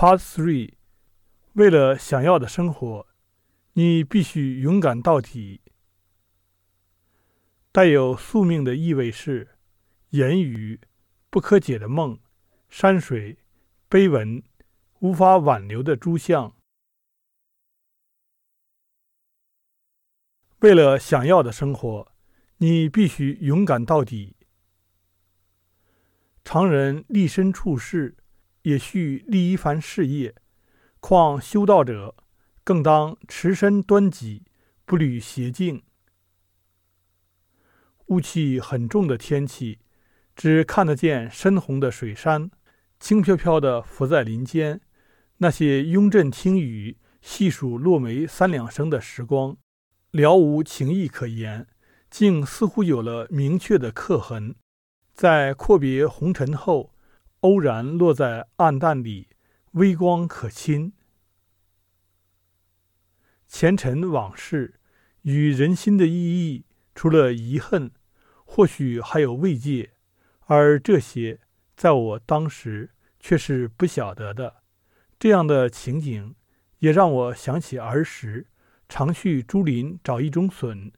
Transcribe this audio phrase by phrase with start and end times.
[0.00, 0.76] Part Three，
[1.52, 3.06] 为了想要的生活，
[3.74, 5.60] 你必须勇敢到底。
[7.70, 9.58] 带有宿命的意味是：
[10.08, 10.80] 言语、
[11.28, 12.18] 不可解的梦、
[12.70, 13.40] 山水、
[13.90, 14.42] 碑文、
[15.00, 16.56] 无法挽留的诸相。
[20.60, 22.10] 为了想要的生活，
[22.56, 24.34] 你必须勇敢到底。
[26.42, 28.16] 常人立身处世。
[28.62, 30.34] 也需立一番事业，
[31.00, 32.14] 况修道者
[32.62, 34.44] 更当持身端己，
[34.84, 35.82] 不履邪径。
[38.06, 39.78] 雾气很重的天气，
[40.34, 42.50] 只看得见深红的水山，
[42.98, 44.80] 轻飘飘地浮在林间。
[45.38, 49.56] 那些拥阵听雨、细数落梅三两声的时光，
[50.10, 51.66] 了无情意可言，
[52.10, 54.54] 竟似乎有了明确的刻痕。
[55.14, 56.89] 在阔别红尘后。
[57.40, 59.28] 偶然落在暗淡里，
[59.72, 60.92] 微光可亲。
[63.48, 64.74] 前尘往事
[65.22, 67.90] 与人心的意义，除了遗恨，
[68.44, 69.92] 或许还有慰藉，
[70.46, 71.40] 而这些
[71.76, 74.62] 在我当时却是不晓得的。
[75.18, 76.34] 这样的情景，
[76.80, 78.46] 也让我想起儿时
[78.88, 80.92] 常去竹林找一种笋，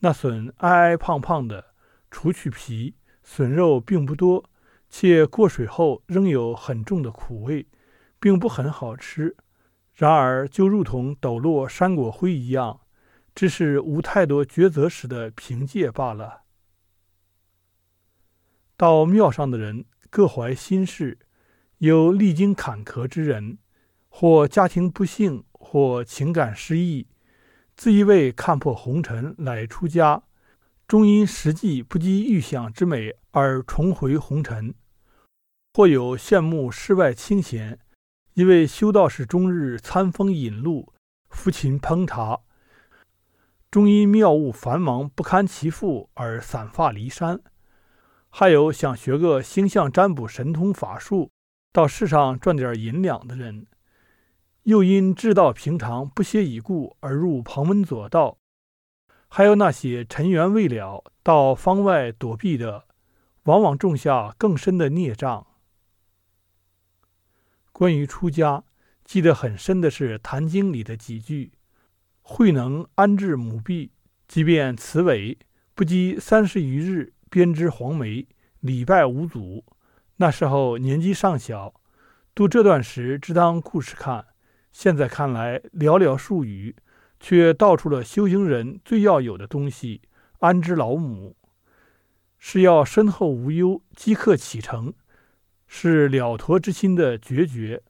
[0.00, 1.74] 那笋矮矮胖胖的，
[2.10, 4.50] 除去皮，笋肉并不多。
[4.88, 7.66] 且过水后仍有很重的苦味，
[8.18, 9.36] 并不很好吃。
[9.94, 12.80] 然而，就如同抖落山果灰一样，
[13.34, 16.42] 只是无太多抉择时的凭借罢了。
[18.76, 21.18] 到庙上的人各怀心事，
[21.78, 23.58] 有历经坎坷之人，
[24.08, 27.08] 或家庭不幸，或情感失意，
[27.74, 30.22] 自以为看破红尘来出家，
[30.86, 34.74] 终因实际不及预想之美而重回红尘。
[35.74, 37.78] 或有羡慕世外清闲，
[38.32, 40.94] 一位修道士终日餐风饮露，
[41.30, 42.40] 抚琴烹茶，
[43.70, 47.36] 终因庙务繁忙不堪其负而散发离山；
[48.30, 51.30] 还有想学个星象占卜神通法术，
[51.74, 53.66] 到世上赚点银两的人，
[54.62, 58.38] 又因知道平常不屑已故而入旁门左道；
[59.28, 62.85] 还有那些尘缘未了到方外躲避的，
[63.46, 65.46] 往往种下更深的孽障。
[67.72, 68.64] 关于出家，
[69.04, 71.52] 记得很深的是《坛经》里的几句
[72.22, 73.92] ：“慧能安置母婢，
[74.26, 75.38] 即便慈为，
[75.74, 78.26] 不积三十余日，编织黄梅，
[78.60, 79.64] 礼拜五祖。”
[80.18, 81.74] 那时候年纪尚小，
[82.34, 84.26] 读这段时只当故事看。
[84.72, 86.74] 现在看来寥寥数语，
[87.20, 90.00] 却道出了修行人最要有的东西——
[90.40, 91.36] 安知老母，
[92.38, 94.94] 是要身后无忧，即刻启程。
[95.66, 97.82] 是了脱之心的决绝。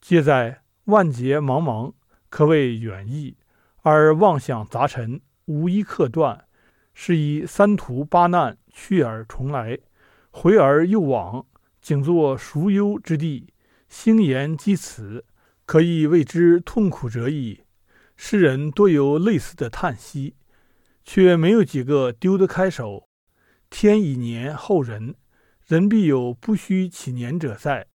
[0.00, 1.92] 皆在万劫茫茫，
[2.28, 3.36] 可谓远矣；
[3.82, 6.46] 而妄想杂陈，无一刻断。
[6.94, 9.78] 是以三途八难，去而重来，
[10.30, 11.46] 回而又往，
[11.80, 13.52] 仅作孰忧之地。
[13.88, 15.24] 兴言积此，
[15.66, 17.62] 可以谓之痛苦者矣。
[18.16, 20.36] 世人多有类似的叹息，
[21.04, 23.08] 却没有几个丢得开手。
[23.68, 25.14] 天以年后人。
[25.66, 27.86] 人必有不虚其年者在，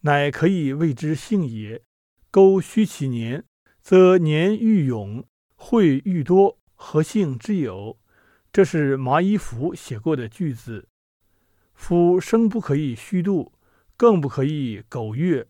[0.00, 1.82] 乃可以谓之幸也。
[2.30, 3.44] 苟虚其年，
[3.82, 5.22] 则年愈永，
[5.54, 7.98] 会愈多，何幸之有？
[8.50, 10.88] 这是麻衣甫写过的句子。
[11.74, 13.52] 夫生不可以虚度，
[13.94, 15.46] 更不可以苟月。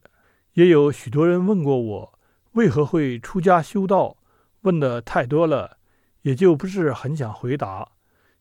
[0.54, 2.18] 也有许多人问过我，
[2.54, 4.16] 为何会出家修道？
[4.62, 5.77] 问的太多了，
[6.22, 7.88] 也就不是很想回答。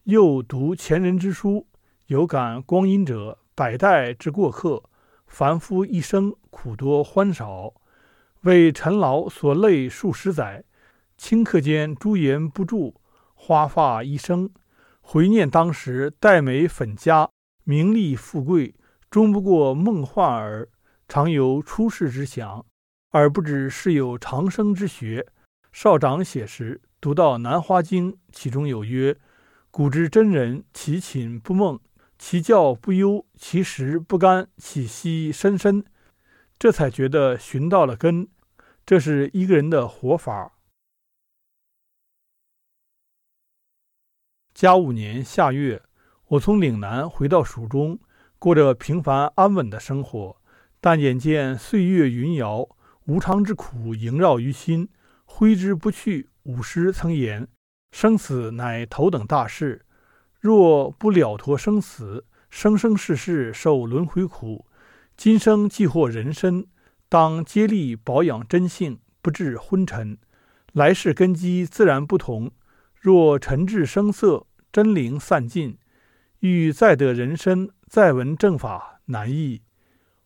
[0.04, 1.68] 又读前人之书。
[2.08, 4.82] 有感光阴者，百代之过客；
[5.28, 7.74] 凡夫一生，苦多欢少。
[8.44, 10.64] 为尘劳所累数十载，
[11.18, 13.02] 顷刻间朱颜不驻，
[13.36, 14.50] 花发一生。
[15.02, 17.30] 回念当时，黛眉粉颊，
[17.66, 18.74] 名利富贵，
[19.09, 20.70] 终不过梦幻耳。
[21.09, 22.66] 常有出世之想，
[23.09, 25.26] 而不知是有长生之学。
[25.73, 29.18] 少长写时，读到《南华经》，其中有曰
[29.72, 31.80] ：“古之真人，其寝不梦。”
[32.20, 35.86] 其教不忧，其食不甘，其息深深，
[36.59, 38.28] 这才觉得寻到了根。
[38.86, 40.58] 这是一个人的活法。
[44.54, 45.82] 甲午年夏月，
[46.28, 47.98] 我从岭南回到蜀中，
[48.38, 50.36] 过着平凡安稳的生活。
[50.82, 52.68] 但眼见岁月云摇，
[53.06, 54.90] 无常之苦萦绕于心，
[55.24, 56.28] 挥之不去。
[56.47, 57.46] 武师曾言
[57.91, 59.85] ：“生死乃头等大事。”
[60.40, 64.66] 若不了脱生死，生生世世受轮回苦，
[65.17, 66.66] 今生既获人身，
[67.09, 70.17] 当竭力保养真性，不致昏沉。
[70.72, 72.49] 来世根基自然不同。
[72.97, 75.78] 若沉至声色，真灵散尽，
[76.40, 79.64] 欲再得人身，再闻正法难易。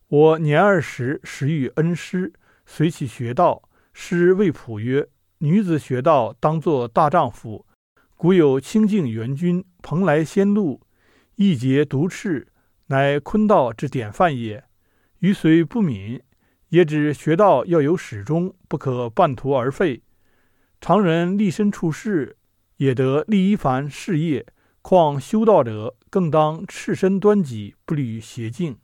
[0.07, 2.31] 我年二十，时遇恩师，
[2.67, 3.63] 随其学道。
[3.93, 5.09] 师谓普曰
[5.43, 7.65] ：“女子学道，当作大丈夫。
[8.15, 10.79] 古有清净元君，蓬莱仙露，
[11.33, 12.47] 一节独赤，
[12.89, 14.63] 乃坤道之典范也。
[15.17, 16.21] 余虽不敏，
[16.69, 20.03] 也知学道要有始终，不可半途而废。
[20.79, 22.37] 常人立身处世，
[22.77, 24.45] 也得立一番事业，
[24.83, 28.77] 况修道者，更当赤身端己，不履邪径。”